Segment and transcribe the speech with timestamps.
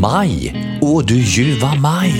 [0.00, 2.14] Maj, och du ljuva maj.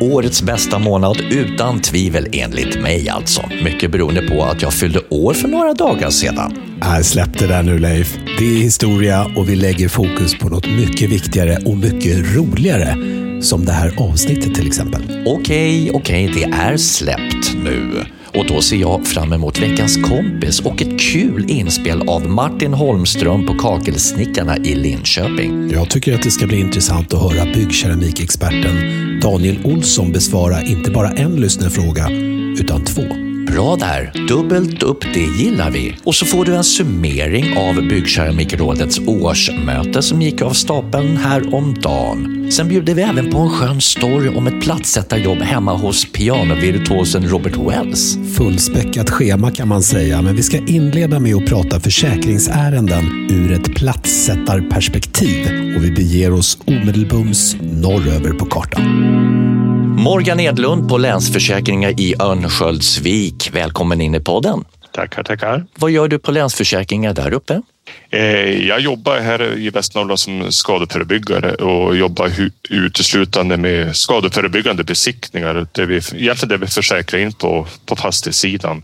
[0.00, 3.42] Årets bästa månad utan tvivel enligt mig alltså.
[3.64, 6.78] Mycket beroende på att jag fyllde år för några dagar sedan.
[6.82, 8.18] Äh, släpp det där nu Leif.
[8.38, 12.96] Det är historia och vi lägger fokus på något mycket viktigare och mycket roligare.
[13.42, 15.24] Som det här avsnittet till exempel.
[15.26, 18.04] Okej, okej, det är släppt nu.
[18.42, 23.46] Och då ser jag fram emot veckans kompis och ett kul inspel av Martin Holmström
[23.46, 25.70] på Kakelsnickarna i Linköping.
[25.72, 31.10] Jag tycker att det ska bli intressant att höra byggkeramikexperten Daniel Olsson besvara inte bara
[31.10, 32.10] en lyssnarfråga,
[32.58, 33.21] utan två.
[33.46, 35.96] Bra där, dubbelt upp, det gillar vi.
[36.04, 42.52] Och så får du en summering av Byggkeramikrådets årsmöte som gick av stapeln häromdagen.
[42.52, 47.56] Sen bjuder vi även på en skön story om ett plattsättarjobb hemma hos pianovirtuosen Robert
[47.56, 48.18] Wells.
[48.36, 53.74] Fullspäckat schema kan man säga, men vi ska inleda med att prata försäkringsärenden ur ett
[53.74, 55.46] plattsättarperspektiv.
[55.76, 59.71] och vi beger oss omedelbums norröver på kartan.
[59.98, 63.50] Morgan Edlund på Länsförsäkringar i Örnsköldsvik.
[63.52, 64.64] Välkommen in i podden.
[64.92, 65.66] Tackar, tackar.
[65.74, 67.62] Vad gör du på Länsförsäkringar där uppe?
[68.10, 68.20] Eh,
[68.66, 72.30] jag jobbar här i Västernorrland som skadeförebyggare och jobbar
[72.70, 75.66] uteslutande med skadeförebyggande besiktningar.
[75.72, 78.82] Det vi, egentligen det vi försäkrar in på, på fastighetssidan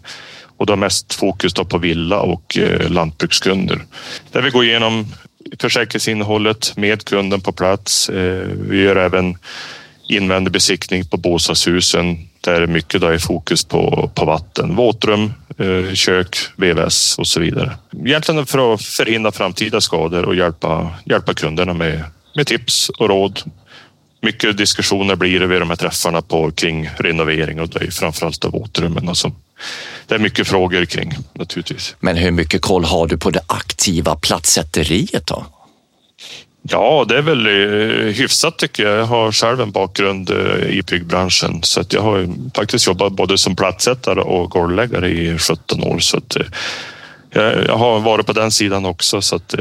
[0.56, 3.78] och då mest fokus då på villa och eh, lantbrukskunder.
[4.32, 5.06] Där vi går igenom
[5.60, 8.08] försäkringsinnehållet med kunden på plats.
[8.08, 9.36] Eh, vi gör även
[10.08, 16.36] invändig besiktning på bostadshusen där mycket då är fokus på, på vatten, våtrum, eh, kök,
[16.56, 17.76] VVS och så vidare.
[18.06, 22.04] Egentligen för att förhindra framtida skador och hjälpa, hjälpa kunderna med,
[22.36, 23.40] med tips och råd.
[24.22, 28.44] Mycket diskussioner blir det vid de här träffarna på, kring renovering och det är framförallt
[28.44, 29.08] av våtrummen.
[29.08, 29.32] Alltså,
[30.06, 31.96] det är mycket frågor kring naturligtvis.
[32.00, 35.46] Men hur mycket koll har du på det aktiva platssätteriet då?
[36.70, 38.98] Ja, det är väl eh, hyfsat tycker jag.
[38.98, 43.38] Jag har själv en bakgrund eh, i byggbranschen så att jag har faktiskt jobbat både
[43.38, 45.98] som plattsättare och golvläggare i 17 år.
[45.98, 49.54] Så att eh, jag har varit på den sidan också så, att,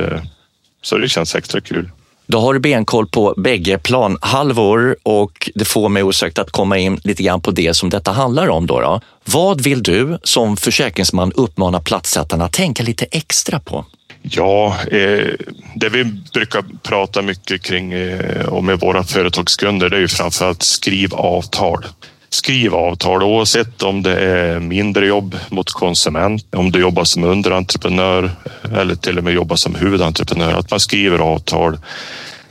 [0.81, 1.89] så det känns extra kul.
[2.29, 6.99] Då har du benkoll på bägge planhalvor och det får mig osökt att komma in
[7.03, 8.67] lite grann på det som detta handlar om.
[8.67, 9.01] Då, då.
[9.25, 13.85] Vad vill du som försäkringsman uppmana plattsättarna att tänka lite extra på?
[14.29, 15.33] Ja, eh,
[15.75, 20.63] det vi brukar prata mycket kring eh, och med våra företagskunder, det är ju framförallt
[20.63, 21.85] skriv avtal.
[22.29, 28.23] Skriv avtal oavsett om det är mindre jobb mot konsument, om du jobbar som underentreprenör
[28.63, 31.77] eh, eller till och med jobbar som huvudentreprenör, att man skriver avtal.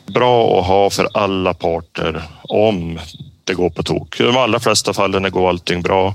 [0.07, 2.99] Bra att ha för alla parter om
[3.45, 4.21] det går på tok.
[4.21, 6.15] I de allra flesta fallen går allting bra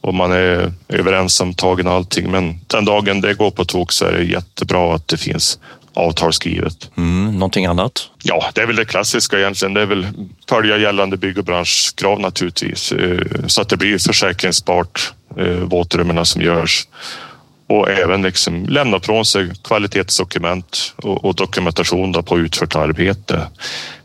[0.00, 2.30] och man är överens om tagen och allting.
[2.30, 5.58] Men den dagen det går på tok så är det jättebra att det finns
[5.94, 6.90] avtal skrivet.
[6.96, 8.10] Mm, någonting annat?
[8.22, 9.74] Ja, det är väl det klassiska egentligen.
[9.74, 10.06] Det är väl
[10.48, 16.42] följa gällande bygg och branschkrav naturligtvis eh, så att det blir försäkringsbart eh, våtrummen som
[16.42, 16.86] görs
[17.68, 23.48] och även liksom lämna från sig kvalitetsdokument och, dokumentation på utfört arbete.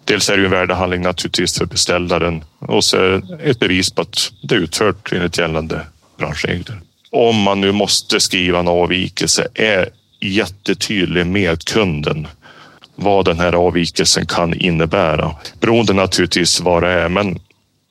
[0.06, 4.56] Dels är det en värdehandling naturligtvis för beställaren och så ett bevis på att det
[4.56, 5.82] är utfört enligt gällande
[6.18, 6.82] branschregler.
[7.12, 9.90] Om man nu måste skriva en avvikelse är
[10.22, 12.28] jättetydlig med kunden
[12.96, 15.36] vad den här avvikelsen kan innebära.
[15.60, 17.40] Beroende naturligtvis vad det är, men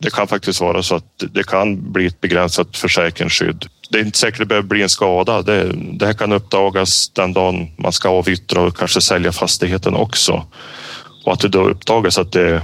[0.03, 3.67] det kan faktiskt vara så att det kan bli ett begränsat försäkringsskydd.
[3.93, 5.43] Det är inte säkert att det behöver bli en skada.
[5.43, 10.47] Det, det här kan uppdagas den dagen man ska avyttra och kanske sälja fastigheten också.
[11.25, 12.63] Och att det då uppdagas att det,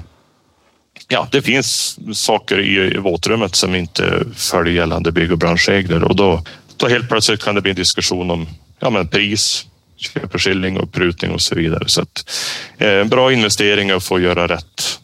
[1.09, 6.43] ja, det finns saker i våtrummet som inte följer gällande bygg och branschregler och då,
[6.77, 8.47] då helt plötsligt kan det bli en diskussion om
[8.81, 11.89] ja, men pris, köpeskilling och prutning och så vidare.
[11.89, 12.31] Så att,
[12.79, 14.98] eh, bra investering att få göra rätt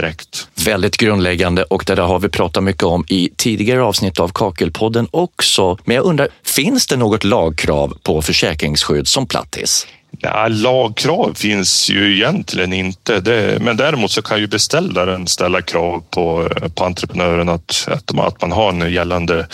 [0.00, 0.48] direkt.
[0.64, 5.08] Väldigt grundläggande och det där har vi pratat mycket om i tidigare avsnitt av Kakelpodden
[5.10, 5.78] också.
[5.84, 9.86] Men jag undrar, finns det något lagkrav på försäkringsskydd som plattis?
[10.20, 16.02] Ja, lagkrav finns ju egentligen inte, det, men däremot så kan ju beställaren ställa krav
[16.10, 19.46] på, på entreprenören att, att, att man har en gällande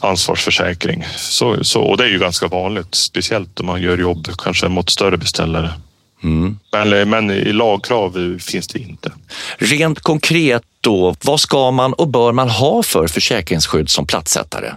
[0.00, 1.04] ansvarsförsäkring.
[1.16, 4.90] Så, så, och det är ju ganska vanligt, speciellt om man gör jobb kanske mot
[4.90, 5.70] större beställare.
[6.22, 6.58] Mm.
[6.72, 9.12] Men, men i lagkrav finns det inte.
[9.58, 14.72] Rent konkret då, vad ska man och bör man ha för försäkringsskydd som platssättare?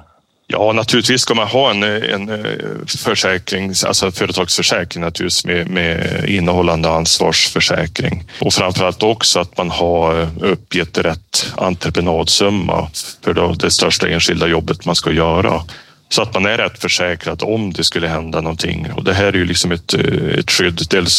[0.48, 6.26] Ja, naturligtvis ska man ha en, en eh, försäkring, alltså en företagsförsäkring naturligtvis med, med
[6.30, 12.90] innehållande ansvarsförsäkring och framförallt också att man har uppgett rätt entreprenadsumma
[13.24, 15.62] för det största enskilda jobbet man ska göra.
[16.10, 18.92] Så att man är rätt försäkrad om det skulle hända någonting.
[18.96, 21.14] Och det här är ju liksom ett, eh, ett skydd, dels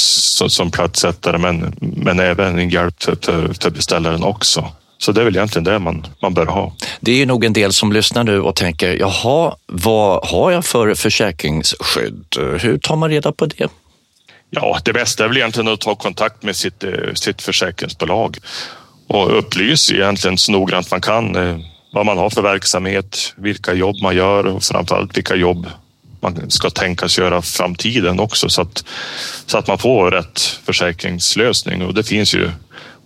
[0.48, 3.16] som platssättare men, men även en hjälp för,
[3.60, 4.72] för, beställaren också.
[4.98, 6.72] Så det är väl egentligen det man, man bör ha.
[7.00, 10.64] Det är ju nog en del som lyssnar nu och tänker, jaha, vad har jag
[10.64, 12.24] för försäkringsskydd?
[12.60, 13.68] Hur tar man reda på det?
[14.50, 18.38] Ja, det bästa är väl egentligen att ta kontakt med sitt, eh, sitt försäkringsbolag
[19.06, 21.56] och upplysa egentligen så noggrant man kan eh,
[21.96, 25.66] vad man har för verksamhet, vilka jobb man gör och framförallt vilka jobb
[26.20, 28.84] man ska tänkas göra framtiden också så att,
[29.46, 31.82] så att man får rätt försäkringslösning.
[31.82, 32.50] Och det finns ju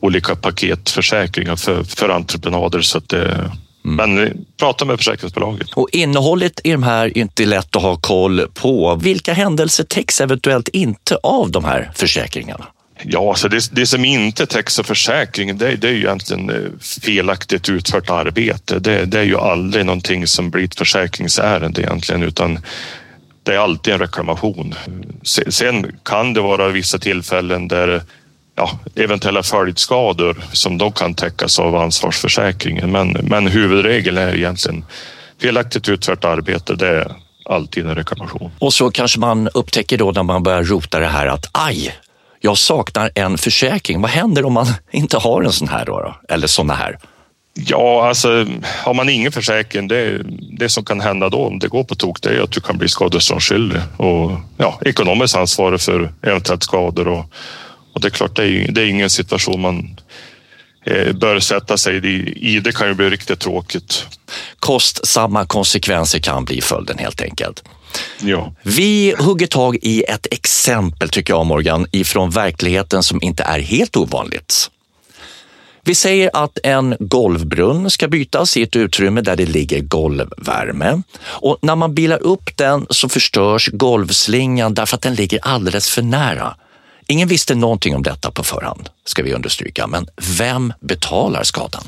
[0.00, 3.50] olika paketförsäkringar för, för entreprenader så att det
[3.84, 4.14] Mm.
[4.14, 5.72] Men prata med försäkringsbolaget.
[5.72, 8.94] Och innehållet i de här är inte lätt att ha koll på.
[9.02, 12.66] Vilka händelser täcks eventuellt inte av de här försäkringarna?
[13.04, 16.78] Ja, så det, det som inte täcks av försäkringen, det, det är ju egentligen eh,
[17.02, 18.78] felaktigt utfört arbete.
[18.78, 22.58] Det, det, är ju aldrig någonting som blir ett försäkringsärende egentligen, utan
[23.42, 24.74] det är alltid en reklamation.
[25.48, 28.02] Sen kan det vara vissa tillfällen där
[28.54, 32.92] ja, eventuella följdskador som då kan täckas av ansvarsförsäkringen.
[32.92, 34.84] Men, men huvudregeln är egentligen
[35.40, 36.74] felaktigt utfört arbete.
[36.74, 37.12] Det är
[37.44, 38.50] alltid en reklamation.
[38.58, 41.94] Och så kanske man upptäcker då när man börjar rota det här att aj,
[42.40, 44.00] jag saknar en försäkring.
[44.00, 46.00] Vad händer om man inte har en sån här då?
[46.00, 46.34] då?
[46.34, 46.98] Eller såna här?
[47.54, 48.46] Ja, alltså
[48.84, 50.22] har man ingen försäkring, det,
[50.58, 52.78] det som kan hända då om det går på tok, det är att du kan
[52.78, 57.24] bli skadeståndsskyldig och ja, ekonomiskt ansvarig för eventuellt skador och,
[57.94, 60.00] och det är klart, det är, det är ingen situation man
[60.86, 61.96] eh, bör sätta sig
[62.36, 62.60] i.
[62.60, 64.06] Det kan ju bli riktigt tråkigt.
[64.60, 67.62] Kostsamma konsekvenser kan bli följden helt enkelt.
[68.20, 68.54] Ja.
[68.62, 73.96] Vi hugger tag i ett exempel, tycker jag Morgan, ifrån verkligheten som inte är helt
[73.96, 74.70] ovanligt.
[75.82, 81.02] Vi säger att en golvbrunn ska bytas i ett utrymme där det ligger golvvärme.
[81.22, 86.02] Och när man bilar upp den så förstörs golvslingan därför att den ligger alldeles för
[86.02, 86.56] nära.
[87.06, 90.06] Ingen visste någonting om detta på förhand, ska vi understryka, men
[90.38, 91.82] vem betalar skadan?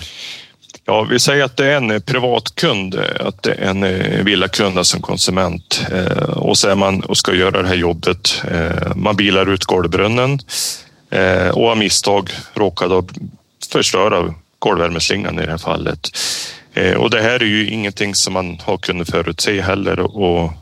[0.85, 4.25] Ja, vi säger att det är en eh, privatkund, eh, att det är en eh,
[4.25, 5.87] villakund som alltså konsument
[6.27, 8.43] och så är man och ska göra det här jobbet.
[8.95, 10.39] Man bilar ut golvbrunnen
[11.53, 13.03] och av misstag råkade
[13.73, 16.11] förstöra golvvärmeslingan i det här fallet.
[16.97, 20.53] Och det här är ju ingenting som man har kunnat förutse heller och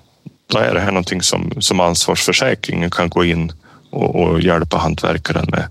[0.47, 3.53] då är det här någonting som, som ansvarsförsäkringen kan gå in
[3.91, 5.69] och, och hjälpa hantverkaren med.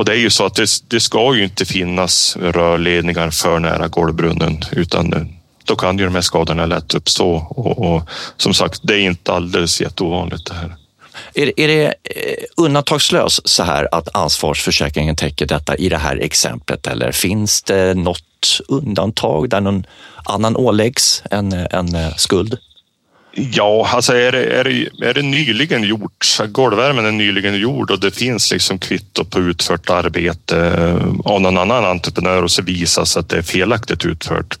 [0.00, 3.88] Och det är ju så att det, det ska ju inte finnas rörledningar för nära
[3.88, 8.02] golvbrunnen utan då kan ju de här skadorna lätt uppstå och, och
[8.36, 10.76] som sagt, det är inte alldeles jätteovanligt det här.
[11.34, 16.86] Är, är det eh, undantagslöst så här att ansvarsförsäkringen täcker detta i det här exemplet
[16.86, 19.84] eller finns det något undantag där någon
[20.24, 22.58] annan åläggs en, en eh, skuld?
[23.32, 28.00] Ja, alltså är det, är det, är det nyligen gjort, golvvärmen är nyligen gjord och
[28.00, 33.16] det finns liksom kvitto på utfört arbete eh, av någon annan entreprenör och så visas
[33.16, 34.58] att det är felaktigt utfört.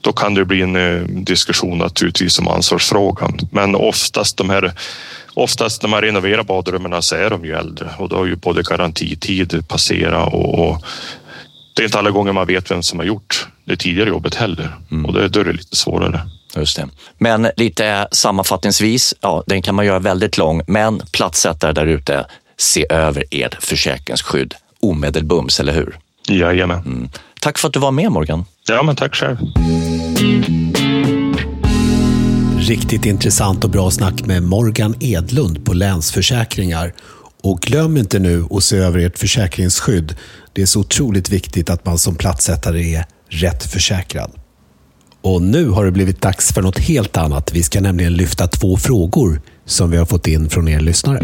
[0.00, 3.38] Då kan det bli en eh, diskussion naturligtvis om ansvarsfrågan.
[3.50, 4.72] Men oftast de här
[5.38, 8.62] Oftast när man renoverar badrummen så är de ju äldre och då har ju både
[8.62, 10.84] garantitid passerat och, och
[11.74, 14.76] det är inte alla gånger man vet vem som har gjort det tidigare jobbet heller
[14.90, 15.06] mm.
[15.06, 16.20] och då är det lite svårare.
[16.56, 16.88] Just det.
[17.18, 22.26] Men lite sammanfattningsvis, ja, den kan man göra väldigt lång, men platssättare där ute,
[22.56, 25.98] se över ert försäkringsskydd omedelbums, eller hur?
[26.28, 26.78] Jajamän.
[26.78, 27.08] Mm.
[27.40, 28.44] Tack för att du var med Morgan.
[28.68, 29.36] Ja, men tack själv.
[32.58, 36.94] Riktigt intressant och bra snack med Morgan Edlund på Länsförsäkringar.
[37.42, 40.16] Och glöm inte nu att se över ert försäkringsskydd.
[40.52, 44.32] Det är så otroligt viktigt att man som platssättare är rätt försäkrad.
[45.26, 47.52] Och nu har det blivit dags för något helt annat.
[47.52, 51.22] Vi ska nämligen lyfta två frågor som vi har fått in från er lyssnare.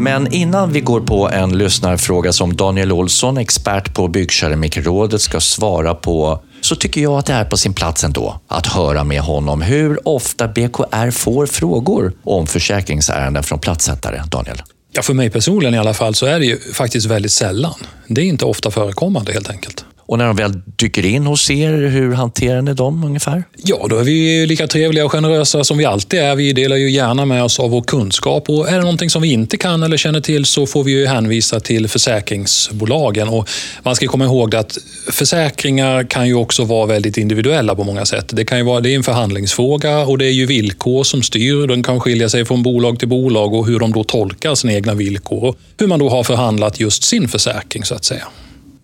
[0.00, 5.94] Men innan vi går på en lyssnarfråga som Daniel Olsson, expert på Byggkeramikrådet, ska svara
[5.94, 9.62] på så tycker jag att det är på sin plats ändå att höra med honom
[9.62, 14.22] hur ofta BKR får frågor om försäkringsärenden från platssättare.
[14.28, 14.62] Daniel?
[14.92, 17.74] Ja, för mig personligen i alla fall så är det ju faktiskt väldigt sällan.
[18.08, 19.84] Det är inte ofta förekommande helt enkelt.
[20.10, 23.44] Och när de väl dyker in hos er, hur hanterar ni dem ungefär?
[23.56, 26.36] Ja, då är vi lika trevliga och generösa som vi alltid är.
[26.36, 29.32] Vi delar ju gärna med oss av vår kunskap och är det någonting som vi
[29.32, 33.28] inte kan eller känner till så får vi ju hänvisa till försäkringsbolagen.
[33.28, 33.48] Och
[33.82, 34.78] man ska komma ihåg att
[35.10, 38.30] försäkringar kan ju också vara väldigt individuella på många sätt.
[38.32, 41.66] Det, kan ju vara, det är en förhandlingsfråga och det är ju villkor som styr.
[41.66, 44.94] De kan skilja sig från bolag till bolag och hur de då tolkar sina egna
[44.94, 48.26] villkor och hur man då har förhandlat just sin försäkring så att säga.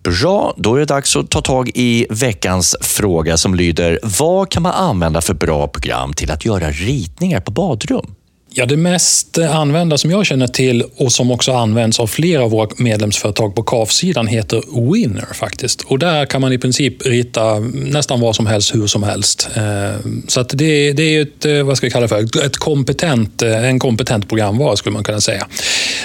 [0.07, 4.63] Bra, då är det dags att ta tag i veckans fråga som lyder Vad kan
[4.63, 8.15] man använda för bra program till att göra ritningar på badrum?
[8.59, 12.51] Ja, det mest använda som jag känner till och som också används av flera av
[12.51, 15.83] våra medlemsföretag på KAF-sidan heter Winner faktiskt.
[15.83, 19.49] Och där kan man i princip rita nästan vad som helst, hur som helst.
[19.57, 23.43] Eh, så att det, det är ett, eh, vad ska jag kalla för, ett kompetent,
[23.43, 25.47] eh, en kompetent programvara skulle man kunna säga.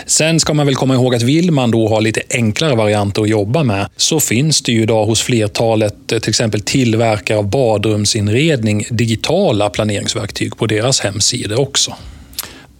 [0.06, 3.30] Sen ska man väl komma ihåg att vill man då ha lite enklare varianter att
[3.30, 9.70] jobba med så finns det ju idag hos flertalet till exempel tillverkare av badrumsinredning digitala
[9.70, 11.96] planeringsverktyg på deras hemsidor också.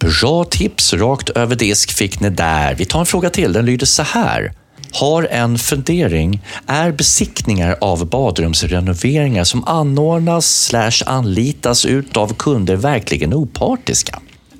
[0.02, 2.74] Bra tips rakt över disk fick ni där.
[2.74, 3.52] Vi tar en fråga till.
[3.52, 4.52] Den lyder så här.
[4.92, 6.40] Har en fundering.
[6.66, 14.18] Är besiktningar av badrumsrenoveringar som anordnas slash anlitas utav kunder verkligen opartiska?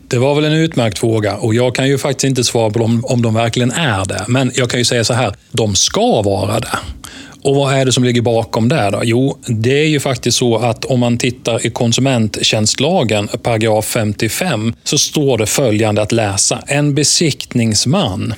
[0.09, 3.05] Det var väl en utmärkt fråga och jag kan ju faktiskt inte svara på om,
[3.05, 4.25] om de verkligen är det.
[4.29, 6.79] Men jag kan ju säga så här, de ska vara det.
[7.43, 8.91] Och vad är det som ligger bakom det?
[8.91, 9.01] Då?
[9.05, 14.99] Jo, det är ju faktiskt så att om man tittar i konsumenttjänstlagen, paragraf 55, så
[14.99, 16.63] står det följande att läsa.
[16.67, 18.35] En besiktningsman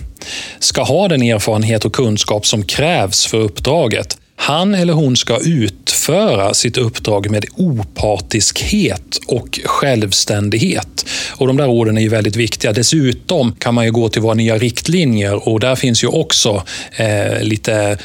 [0.58, 4.18] ska ha den erfarenhet och kunskap som krävs för uppdraget.
[4.36, 11.06] Han eller hon ska utföra sitt uppdrag med opartiskhet och självständighet.
[11.36, 12.72] Och De där orden är ju väldigt viktiga.
[12.72, 16.62] Dessutom kan man ju gå till våra nya riktlinjer och där finns ju också
[16.96, 17.98] eh, lite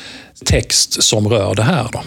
[0.46, 1.88] text som rör det här.
[1.91, 2.01] Då.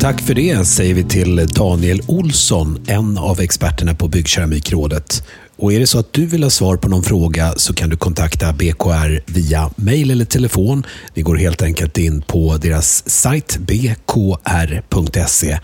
[0.00, 5.22] Tack för det säger vi till Daniel Olsson, en av experterna på Byggkeramikrådet.
[5.56, 7.96] Och är det så att du vill ha svar på någon fråga så kan du
[7.96, 10.86] kontakta BKR via mail eller telefon.
[11.14, 13.98] Vi går helt enkelt in på deras sajt bkr.se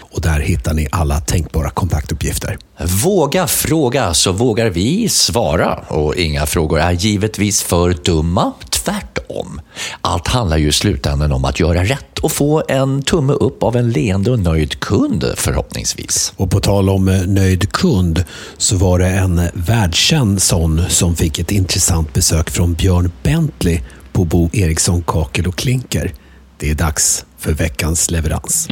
[0.00, 2.58] och där hittar ni alla tänkbara kontaktuppgifter.
[2.84, 8.52] Våga fråga så vågar vi svara och inga frågor är givetvis för dumma.
[8.70, 9.60] Tvärtom.
[10.00, 13.76] Allt handlar ju i slutändan om att göra rätt och få en tumme upp av
[13.76, 16.32] en leende och nöjd kund förhoppningsvis.
[16.36, 18.24] Och på tal om eh, nöjd kund
[18.56, 23.80] så var det en världskänd sån som fick ett intressant besök från Björn Bentley
[24.12, 26.12] på Bo Eriksson Kakel och Klinker.
[26.58, 28.68] Det är dags för veckans leverans.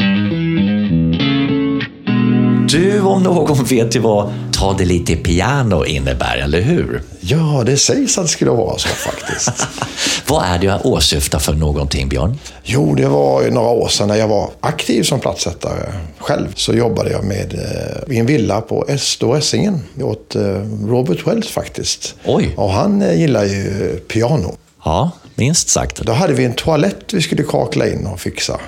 [2.71, 7.03] Du om någon vet ju vad ta det lite piano innebär, eller hur?
[7.21, 9.67] Ja, det sägs att det skulle vara så faktiskt.
[10.29, 12.39] vad är det jag åsyftar för någonting, Björn?
[12.63, 16.49] Jo, det var några år sedan när jag var aktiv som platssättare själv.
[16.55, 20.43] Så jobbade jag med eh, i en villa på Esto Essingen åt eh,
[20.87, 22.15] Robert Wells faktiskt.
[22.25, 22.55] Oj.
[22.57, 24.55] Och han eh, gillar ju piano.
[24.85, 26.03] Ja, minst sagt.
[26.03, 28.61] Då hade vi en toalett vi skulle kakla in och fixa.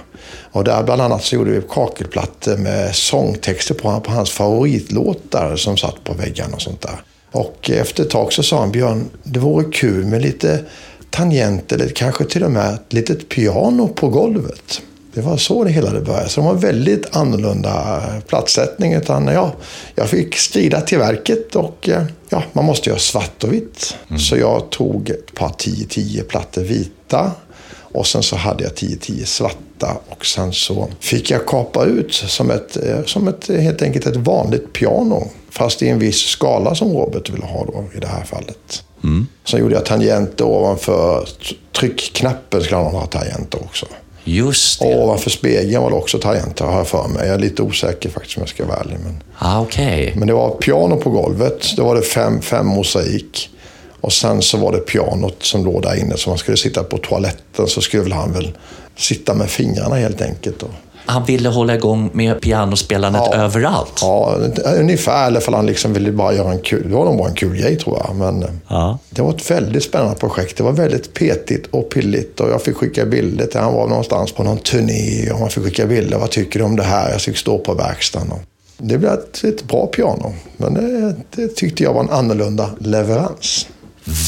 [0.53, 5.77] Och där bland annat så gjorde vi kakelplattor med sångtexter på, på hans favoritlåtar som
[5.77, 7.03] satt på väggarna och sånt där.
[7.33, 10.65] Och efter ett tag så sa han, Björn, det vore kul med lite
[11.11, 14.83] tangent eller kanske till och med ett litet piano på golvet.
[15.15, 16.29] Det var så det hela började.
[16.29, 18.93] Så det var väldigt annorlunda platssättning.
[18.93, 19.53] Utan ja,
[19.95, 21.89] jag fick strida till verket och
[22.29, 23.97] ja, man måste göra svart och vitt.
[24.09, 24.21] Mm.
[24.21, 27.33] Så jag tog ett par 10-10 plattor vita
[27.93, 32.51] och sen så hade jag 10-10 svarta och sen så fick jag kapa ut som
[32.51, 35.31] ett, eh, som ett helt enkelt ett vanligt piano.
[35.51, 38.85] Fast i en viss skala som Robert ville ha då i det här fallet.
[39.05, 39.27] Mm.
[39.45, 41.29] Sen gjorde jag tangenter ovanför
[41.73, 43.87] tryckknappen skulle han ha tangenter också.
[44.25, 44.87] Just det.
[44.87, 47.27] Och ovanför spegeln var det också tangenter har jag för mig.
[47.27, 48.97] Jag är lite osäker faktiskt om jag ska vara ärlig.
[49.05, 50.13] Men, ah, okay.
[50.15, 51.77] men det var piano på golvet.
[51.77, 53.51] Då var det fem, fem mosaik.
[54.01, 56.17] Och sen så var det pianot som låg där inne.
[56.17, 58.53] Så man skulle sitta på toaletten så skulle han väl
[58.97, 60.63] sitta med fingrarna helt enkelt.
[60.63, 60.71] Och
[61.07, 63.99] han ville hålla igång med pianospelandet ja, överallt?
[64.01, 64.37] Ja,
[64.79, 65.27] ungefär.
[65.27, 66.89] Eller för han liksom ville bara göra en kul...
[66.89, 68.17] Det var nog bara en kul grej tror jag.
[68.17, 68.99] Men ja.
[69.11, 70.57] det var ett väldigt spännande projekt.
[70.57, 72.41] Det var väldigt petigt och pilligt.
[72.41, 75.65] Och jag fick skicka bilder till Han var någonstans på någon turné och man fick
[75.65, 76.19] skicka bilder.
[76.19, 77.11] Vad tycker du om det här?
[77.11, 78.33] Jag fick stå på verkstaden.
[78.79, 80.35] Det blev ett, ett bra piano.
[80.57, 83.67] Men det, det tyckte jag var en annorlunda leverans.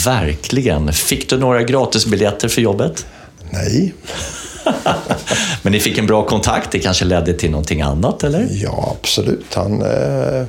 [0.05, 0.93] Verkligen.
[0.93, 3.07] Fick du några gratisbiljetter för jobbet?
[3.51, 3.95] Nej.
[5.63, 8.49] Men ni fick en bra kontakt, det kanske ledde till någonting annat, eller?
[8.51, 9.55] Ja, absolut.
[9.55, 10.45] Han eh,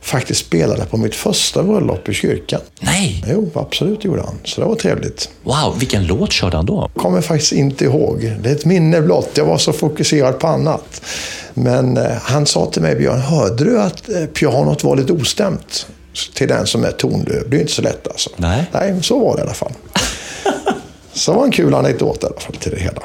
[0.00, 2.60] faktiskt spelade på mitt första bröllop i kyrkan.
[2.80, 3.24] Nej!
[3.28, 4.34] Jo, absolut gjorde han.
[4.44, 5.28] Så det var trevligt.
[5.42, 6.90] Wow, vilken låt körde han då?
[6.96, 8.32] Kommer faktiskt inte ihåg.
[8.40, 9.30] Det är ett minne blott.
[9.34, 11.02] Jag var så fokuserad på annat.
[11.54, 15.86] Men eh, han sa till mig, Björn, hörde du att eh, pianot var lite ostämt?
[16.34, 17.50] Till den som är tondöv.
[17.50, 18.30] Det är inte så lätt alltså.
[18.36, 18.70] Nej.
[18.72, 19.72] Nej, så var det i alla fall.
[21.16, 23.02] Så det var en kul anekdot i alla fall till det hela.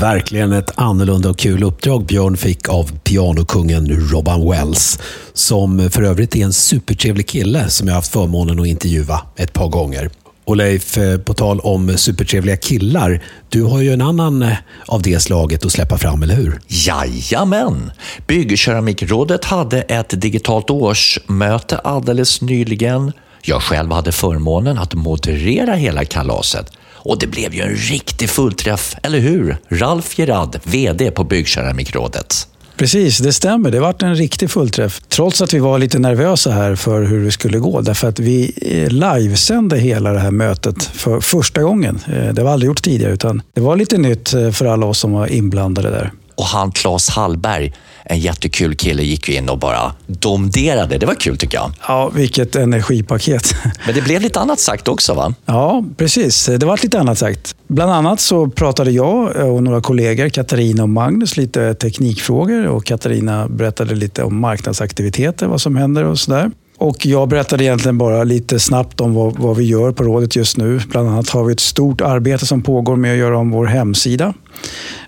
[0.00, 4.98] Verkligen ett annorlunda och kul uppdrag Björn fick av pianokungen Robban Wells.
[5.32, 9.68] Som för övrigt är en supertrevlig kille som jag haft förmånen att intervjua ett par
[9.68, 10.10] gånger.
[10.44, 13.22] Och Leif, eh, på tal om supertrevliga killar.
[13.48, 14.56] Du har ju en annan eh,
[14.86, 16.60] av det slaget att släppa fram, eller hur?
[16.68, 17.90] Jajamän!
[18.26, 23.12] Byggkeramikrådet hade ett digitalt årsmöte alldeles nyligen.
[23.42, 26.72] Jag själv hade förmånen att moderera hela kalaset.
[27.04, 29.56] Och det blev ju en riktig fullträff, eller hur?
[29.68, 32.48] Ralf Gerard, VD på Byggkeramikrådet.
[32.76, 33.70] Precis, det stämmer.
[33.70, 35.00] Det vart en riktig fullträff.
[35.08, 37.80] Trots att vi var lite nervösa här för hur det skulle gå.
[37.80, 42.00] Därför att vi eh, livesände hela det här mötet för första gången.
[42.06, 44.98] Eh, det var aldrig gjort tidigare, utan det var lite nytt eh, för alla oss
[44.98, 46.12] som var inblandade där.
[46.34, 47.72] Och han Claes Hallberg,
[48.04, 50.98] en jättekul kille, gick in och bara domderade.
[50.98, 51.72] Det var kul tycker jag.
[51.88, 53.54] Ja, vilket energipaket.
[53.86, 55.34] Men det blev lite annat sagt också va?
[55.46, 56.46] Ja, precis.
[56.46, 57.54] Det var lite annat sagt.
[57.68, 63.48] Bland annat så pratade jag och några kollegor, Katarina och Magnus, lite teknikfrågor och Katarina
[63.48, 66.50] berättade lite om marknadsaktiviteter, vad som händer och sådär.
[66.78, 70.56] Och jag berättade egentligen bara lite snabbt om vad, vad, vi gör på rådet just
[70.56, 70.80] nu.
[70.88, 74.34] Bland annat har vi ett stort arbete som pågår med att göra om vår hemsida.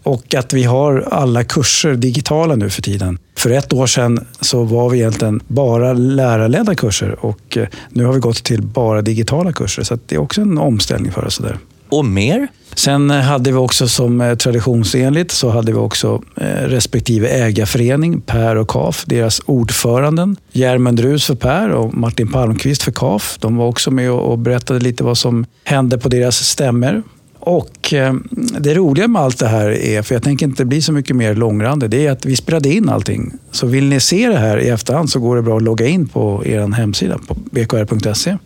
[0.06, 3.18] Och att vi har alla kurser digitala nu för tiden.
[3.36, 8.12] För ett år sedan så var vi egentligen bara lärarledda kurser och eh, nu har
[8.12, 9.82] vi gått till bara digitala kurser.
[9.82, 11.38] Så det är också en omställning för oss.
[11.38, 11.58] Där.
[11.88, 12.48] Och mer?
[12.75, 18.56] Sen hade vi också som eh, traditionsenligt så hade vi också eh, respektive ägarförening, Per
[18.56, 20.36] och KAF, deras ordföranden.
[20.52, 23.36] Järmund Rus för Per och Martin Palmqvist för KAF.
[23.40, 27.02] De var också med och berättade lite vad som hände på deras stämmer.
[27.46, 28.14] Och eh,
[28.60, 31.34] det roliga med allt det här är, för jag tänker inte bli så mycket mer
[31.34, 33.32] långrandig, det är att vi spelade in allting.
[33.50, 36.08] Så vill ni se det här i efterhand så går det bra att logga in
[36.08, 38.36] på er hemsida på bkr.se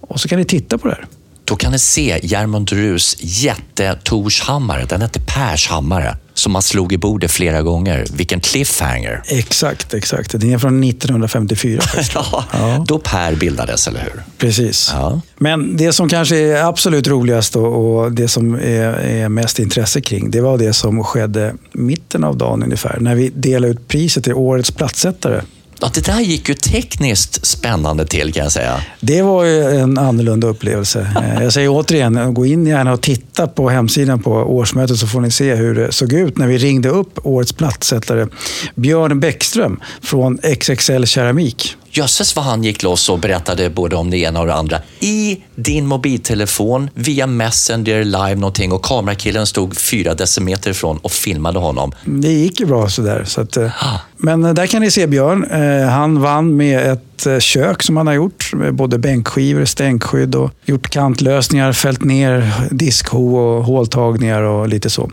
[0.00, 1.06] och så kan ni titta på det här.
[1.48, 4.84] Då kan ni se Järmund Rus jätte-Tors-hammare.
[4.84, 8.06] Den hette Pers hammare som man slog i bordet flera gånger.
[8.12, 9.22] Vilken cliffhanger.
[9.26, 10.32] Exakt, exakt.
[10.32, 11.82] Den är från 1954.
[12.14, 14.22] ja, ja, Då Per bildades, eller hur?
[14.38, 14.90] Precis.
[14.92, 15.20] Ja.
[15.38, 20.40] Men det som kanske är absolut roligast och det som är, mest intresse kring, det
[20.40, 22.98] var det som skedde mitten av dagen ungefär.
[23.00, 25.42] När vi delade ut priset till Årets platssättare
[25.80, 28.80] Ja, det där gick ju tekniskt spännande till kan jag säga.
[29.00, 31.06] Det var ju en annorlunda upplevelse.
[31.18, 35.20] Eh, jag säger återigen, gå in gärna och titta på hemsidan på årsmötet så får
[35.20, 38.26] ni se hur det såg ut när vi ringde upp årets platssättare
[38.74, 41.76] Björn Bäckström från XXL Keramik.
[41.90, 45.40] Jösses vad han gick loss och berättade både om det ena och det andra i
[45.54, 51.92] din mobiltelefon via Messenger live någonting och kamerakillen stod fyra decimeter ifrån och filmade honom.
[52.04, 53.24] Det gick ju bra sådär.
[53.26, 54.00] Så att, ah.
[54.18, 55.44] Men eh, där kan ni se Björn.
[55.44, 58.54] Eh, han vann med ett eh, kök som han har gjort.
[58.54, 65.10] Med både bänkskivor, stänkskydd och gjort kantlösningar, fällt ner diskho och håltagningar och lite så.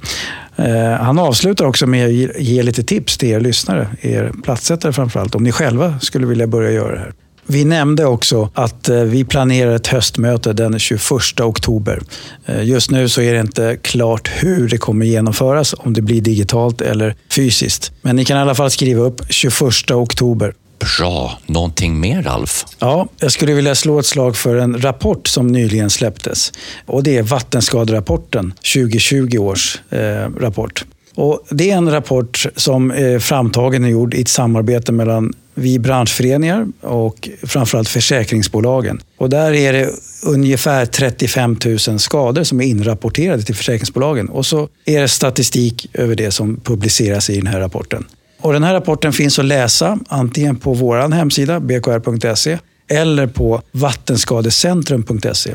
[0.99, 5.43] Han avslutar också med att ge lite tips till er lyssnare, er platssättare framförallt, om
[5.43, 7.13] ni själva skulle vilja börja göra det här.
[7.47, 12.01] Vi nämnde också att eh, vi planerar ett höstmöte den 21 oktober.
[12.45, 16.21] Eh, just nu så är det inte klart hur det kommer genomföras, om det blir
[16.21, 17.91] digitalt eller fysiskt.
[18.01, 20.53] Men ni kan i alla fall skriva upp 21 oktober.
[20.97, 21.39] Bra.
[21.45, 22.65] Någonting mer, Ralf?
[22.79, 26.53] Ja, jag skulle vilja slå ett slag för en rapport som nyligen släpptes.
[26.85, 29.99] Och Det är Vattenskaderapporten, 2020 års eh,
[30.39, 30.85] rapport.
[31.15, 35.79] Och det är en rapport som är framtagen och gjord i ett samarbete mellan vi
[35.79, 39.01] branschföreningar och framförallt försäkringsbolagen.
[39.17, 39.89] Och där är det
[40.23, 44.29] ungefär 35 000 skador som är inrapporterade till försäkringsbolagen.
[44.29, 48.05] Och så är det statistik över det som publiceras i den här rapporten.
[48.41, 55.53] Och den här rapporten finns att läsa antingen på vår hemsida, bkr.se, eller på vattenskadecentrum.se.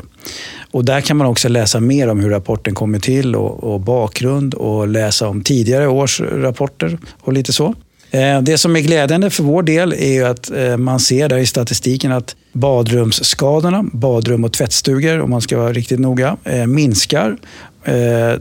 [0.71, 4.53] Och där kan man också läsa mer om hur rapporten kommer till och, och, bakgrund
[4.53, 7.75] och läsa om tidigare års rapporter och lite så.
[8.11, 11.45] Eh, det som är glädjande för vår del är att eh, man ser där i
[11.45, 17.37] statistiken att badrumsskadorna, badrum och tvättstugor om man ska vara riktigt noga, eh, minskar.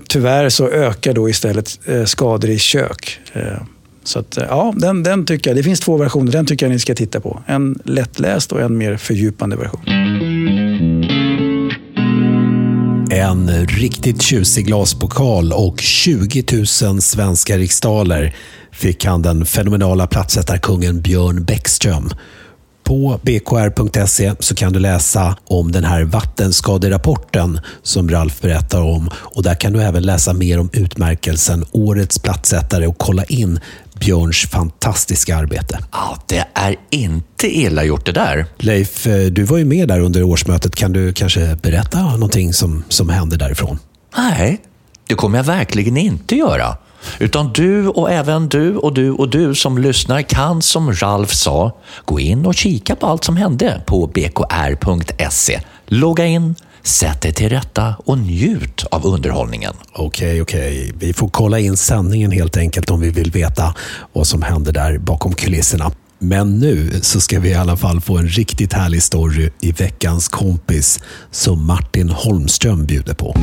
[0.08, 3.18] Tyvärr så ökar då istället skador i kök.
[4.04, 6.78] Så att, ja, den, den tycker jag, det finns två versioner, den tycker jag ni
[6.78, 7.42] ska titta på.
[7.46, 9.80] En lättläst och en mer fördjupande version.
[13.12, 16.44] En riktigt tjusig glaspokal och 20
[16.82, 18.34] 000 svenska riksdaler
[18.72, 22.10] fick han den fenomenala plattsättarkungen Björn Bäckström.
[22.84, 29.10] På bkr.se så kan du läsa om den här vattenskaderapporten som Ralf berättar om.
[29.14, 33.60] Och Där kan du även läsa mer om utmärkelsen Årets plattsättare och kolla in
[34.00, 35.78] Björns fantastiska arbete.
[35.92, 38.46] Ja, det är inte illa gjort det där.
[38.58, 40.76] Leif, eh, du var ju med där under årsmötet.
[40.76, 43.78] Kan du kanske berätta någonting som, som hände därifrån?
[44.16, 44.60] Nej,
[45.08, 46.76] det kommer jag verkligen inte göra.
[47.18, 51.76] Utan du och även du och du och du som lyssnar kan, som Ralf sa,
[52.04, 55.60] gå in och kika på allt som hände på bkr.se.
[55.86, 59.74] Logga in, Sätt dig till rätta och njut av underhållningen.
[59.92, 60.92] Okej, okej.
[60.98, 63.74] Vi får kolla in sändningen helt enkelt om vi vill veta
[64.12, 65.92] vad som händer där bakom kulisserna.
[66.18, 70.28] Men nu så ska vi i alla fall få en riktigt härlig story i veckans
[70.28, 73.34] kompis som Martin Holmström bjuder på.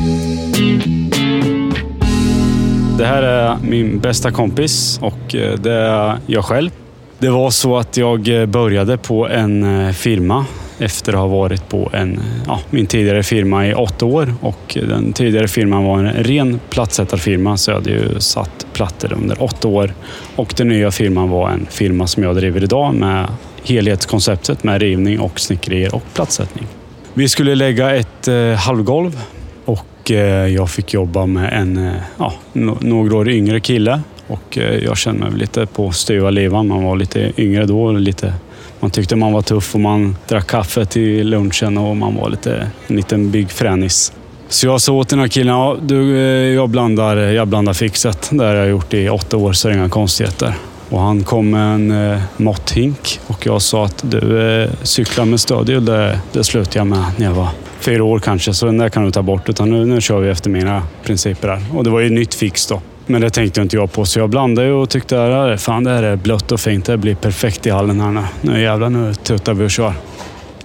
[2.98, 6.70] Det här är min bästa kompis och eh, det är jag själv.
[7.18, 10.46] Det var så att jag eh, började på en eh, firma
[10.78, 15.12] efter att ha varit på en, ja, min tidigare firma i åtta år och den
[15.12, 19.94] tidigare firman var en ren plattsättarfirma så jag hade ju satt plattor under åtta år
[20.36, 23.26] och den nya firman var en firma som jag driver idag med
[23.64, 26.66] helhetskonceptet med rivning och snickerier och plattsättning.
[27.14, 29.20] Vi skulle lägga ett eh, halvgolv
[29.64, 32.32] och eh, jag fick jobba med en eh, ja,
[32.80, 36.68] några år yngre kille och eh, jag kände mig lite på styva livan.
[36.68, 38.34] Man var lite yngre då, lite
[38.80, 42.70] man tyckte man var tuff och man drack kaffe till lunchen och man var lite
[42.86, 44.12] en liten byggfränis.
[44.48, 48.28] Så jag sa åt den här killen, ja, du, eh, jag, blandar, jag blandar fixet.
[48.32, 50.54] Det har jag gjort i åtta år, så det är inga konstigheter.
[50.90, 55.40] Och han kom med en eh, måtthink och jag sa att du eh, cyklar med
[55.40, 57.48] stödhjul, det, det slutade jag med när jag var
[57.80, 59.48] fyra år kanske, så den där kan du ta bort.
[59.48, 61.62] Utan nu, nu kör vi efter mina principer här.
[61.74, 62.80] Och det var ju nytt fix då.
[63.10, 66.02] Men det tänkte inte jag på, så jag blandade och tyckte att fan, det här
[66.02, 66.84] är blött och fint.
[66.84, 68.22] Det blir perfekt i hallen här nu.
[68.40, 69.92] Nu jävlar, nu tutar vi och kör.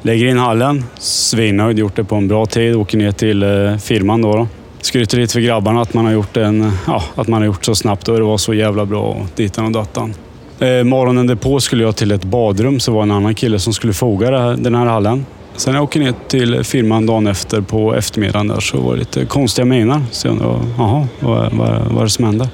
[0.01, 2.75] Lägger in hallen, svinnöjd, gjort det på en bra tid.
[2.75, 4.35] Åker ner till eh, firman då.
[4.35, 4.47] då.
[4.81, 7.75] Skryter lite för grabbarna att man har gjort, en, ja, att man har gjort så
[7.75, 10.13] snabbt och det var så jävla bra och ditan och dattan.
[10.59, 13.93] Eh, morgonen därpå skulle jag till ett badrum så var en annan kille som skulle
[13.93, 15.25] foga den här hallen.
[15.55, 18.99] Sen när jag åker ner till firman dagen efter på eftermiddagen där så var det
[18.99, 20.01] lite konstiga miner.
[20.11, 22.49] Så jag undrade, jaha, vad, vad, vad är det som hände?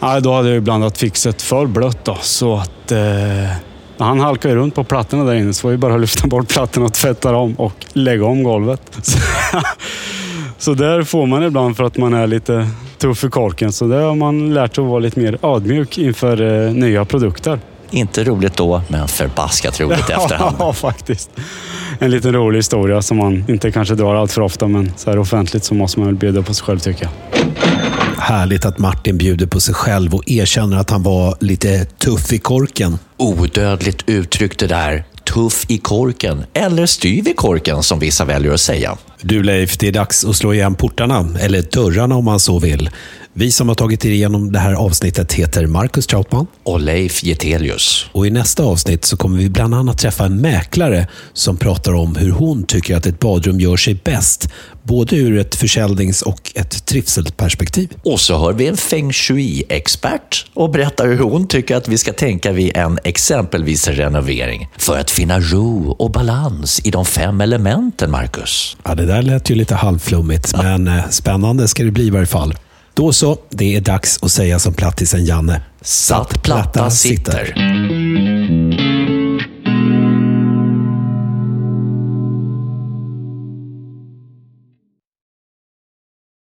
[0.00, 2.98] Nej, då hade jag blandat fixet för blött då, så att eh,
[3.98, 6.86] han halkade runt på plattorna där inne så var det bara att lyfta bort plattorna
[6.86, 8.98] och tvätta dem och lägga om golvet.
[10.58, 13.72] så där får man ibland för att man är lite tuff i korken.
[13.72, 17.60] Så där har man lärt sig att vara lite mer ödmjuk inför eh, nya produkter.
[17.94, 20.56] Inte roligt då, men förbaskat roligt i efterhand.
[20.58, 21.30] Ja, faktiskt.
[21.98, 25.18] En liten rolig historia som man inte kanske drar allt för ofta, men så här
[25.18, 27.40] offentligt så måste man väl bjuda på sig själv tycker jag.
[28.18, 32.38] Härligt att Martin bjuder på sig själv och erkänner att han var lite tuff i
[32.38, 32.98] korken.
[33.16, 35.04] Odödligt uttryck det där.
[35.34, 38.96] Tuff i korken, eller styv i korken som vissa väljer att säga.
[39.20, 42.90] Du Leif, det är dags att slå igen portarna, eller dörrarna om man så vill.
[43.36, 48.06] Vi som har tagit er igenom det här avsnittet heter Marcus Trautman och Leif Getelius.
[48.12, 52.16] Och I nästa avsnitt så kommer vi bland annat träffa en mäklare som pratar om
[52.16, 54.48] hur hon tycker att ett badrum gör sig bäst,
[54.82, 57.88] både ur ett försäljnings och ett trivselperspektiv.
[58.02, 62.12] Och så hör vi en feng shui-expert och berättar hur hon tycker att vi ska
[62.12, 68.10] tänka vid en exempelvis renovering för att finna ro och balans i de fem elementen,
[68.10, 68.76] Marcus.
[68.84, 70.62] Ja, det där lät ju lite halvflummigt, ja.
[70.62, 72.54] men eh, spännande ska det bli i varje fall.
[72.94, 75.62] Då så, det är dags att säga som plattisen Janne.
[75.80, 77.54] Satt platta sitter.